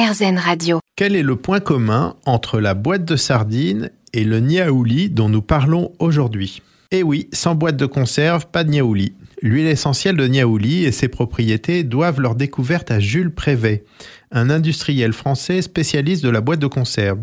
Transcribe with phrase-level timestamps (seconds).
[0.00, 0.78] Radio.
[0.94, 5.42] Quel est le point commun entre la boîte de sardines et le niaouli dont nous
[5.42, 6.62] parlons aujourd'hui?
[6.92, 9.14] Eh oui, sans boîte de conserve, pas de niaouli.
[9.42, 13.84] L'huile essentielle de niaouli et ses propriétés doivent leur découverte à Jules Prévet,
[14.30, 17.18] un industriel français spécialiste de la boîte de conserve.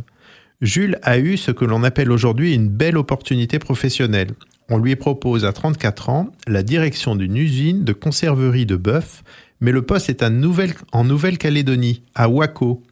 [0.60, 4.32] Jules a eu ce que l'on appelle aujourd'hui une belle opportunité professionnelle.
[4.70, 9.24] On lui propose à 34 ans la direction d'une usine de conserverie de bœuf,
[9.62, 12.84] mais le poste est en Nouvelle-Calédonie, à Waco.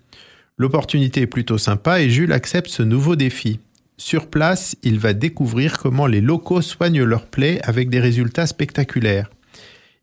[0.58, 3.60] L'opportunité est plutôt sympa et Jules accepte ce nouveau défi.
[3.98, 9.30] Sur place, il va découvrir comment les locaux soignent leurs plaies avec des résultats spectaculaires.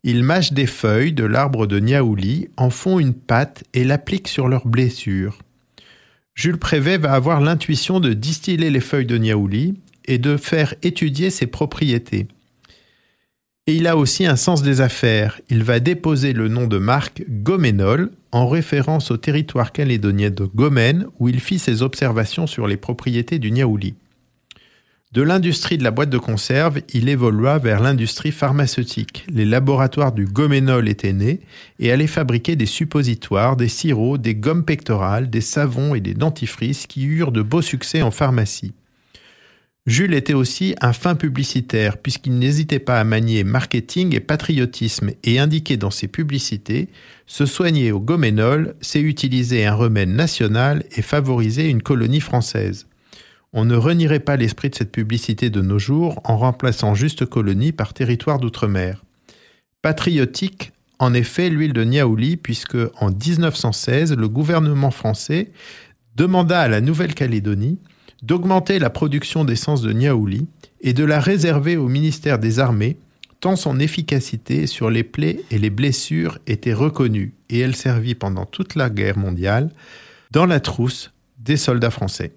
[0.03, 4.47] Ils mâchent des feuilles de l'arbre de Niaouli, en font une pâte et l'appliquent sur
[4.47, 5.37] leurs blessures.
[6.33, 11.29] Jules Prévet va avoir l'intuition de distiller les feuilles de Niaouli et de faire étudier
[11.29, 12.27] ses propriétés.
[13.71, 15.39] Et il a aussi un sens des affaires.
[15.49, 21.05] Il va déposer le nom de marque Goménol en référence au territoire calédonien de Gomène
[21.19, 23.95] où il fit ses observations sur les propriétés du Niaouli.
[25.13, 29.25] De l'industrie de la boîte de conserve, il évolua vers l'industrie pharmaceutique.
[29.29, 31.39] Les laboratoires du Goménol étaient nés
[31.79, 36.87] et allaient fabriquer des suppositoires, des sirops, des gommes pectorales, des savons et des dentifrices
[36.87, 38.73] qui eurent de beaux succès en pharmacie.
[39.87, 45.39] Jules était aussi un fin publicitaire puisqu'il n'hésitait pas à manier marketing et patriotisme et
[45.39, 46.89] indiquer dans ses publicités
[47.25, 52.87] se soigner au goménol, c'est utiliser un remède national et favoriser une colonie française.
[53.53, 57.71] On ne renierait pas l'esprit de cette publicité de nos jours en remplaçant juste colonie
[57.71, 59.03] par territoire d'outre-mer.
[59.81, 65.51] Patriotique, en effet, l'huile de Niaouli, puisque en 1916, le gouvernement français
[66.15, 67.79] demanda à la Nouvelle-Calédonie
[68.21, 70.47] d'augmenter la production d'essence de Niaouli
[70.81, 72.97] et de la réserver au ministère des Armées,
[73.39, 78.45] tant son efficacité sur les plaies et les blessures était reconnue et elle servit pendant
[78.45, 79.71] toute la guerre mondiale
[80.31, 82.33] dans la trousse des soldats français.